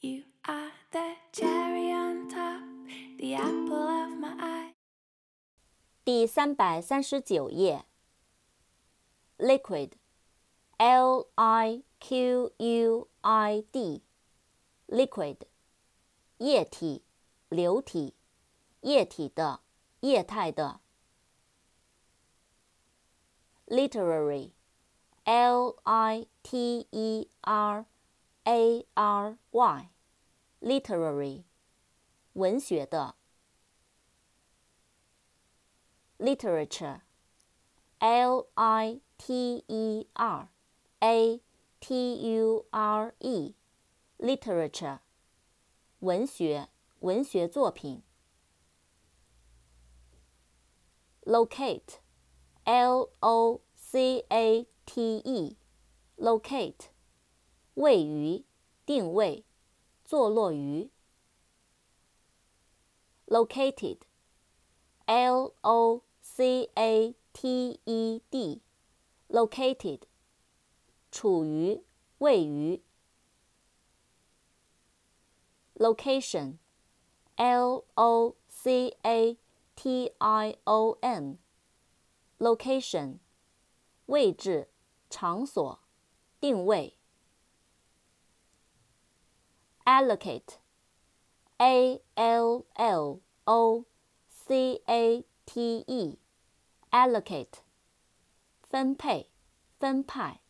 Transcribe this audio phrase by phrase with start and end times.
[0.00, 2.62] You are the cherry on top,
[3.18, 4.74] the apple of my eye.
[6.04, 7.84] 第三百三十九页。
[9.38, 15.36] Liquid，L I Q U I D，liquid，
[16.38, 17.04] 液体、
[17.48, 18.14] 流体、
[18.80, 19.60] 液体的、
[20.00, 20.80] 液态的。
[23.66, 27.86] Literary，L I T E R
[28.46, 31.44] A R Y，literary，
[32.34, 33.16] 文学的。
[36.18, 37.00] Literature,
[37.98, 40.48] L I T E R
[41.00, 41.40] A
[41.80, 43.54] T U R E,
[44.18, 45.00] literature,
[45.98, 46.68] 文学，
[47.00, 48.04] 文学作品。
[51.24, 51.98] Locate,
[52.64, 55.56] L O C A T E,
[56.16, 56.90] locate,
[57.77, 58.43] 位于，
[58.87, 59.45] 定位，
[60.03, 60.89] 坐落于。
[63.27, 63.99] Located,
[65.05, 70.01] L O C A T E D，located，
[71.11, 71.83] 处于，
[72.17, 72.81] 位于。
[75.75, 76.55] Location，L
[77.93, 79.37] O C A
[79.75, 80.97] T I O
[82.39, 83.19] N，location，
[84.07, 84.67] 位置，
[85.11, 85.79] 场所，
[86.39, 86.95] 定位。
[89.86, 93.86] Allocate，A L L O
[94.28, 97.62] C A T E。allocate，
[98.62, 99.30] 分配，
[99.78, 100.40] 分派。